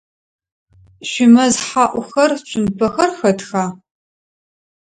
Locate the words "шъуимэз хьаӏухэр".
1.09-2.31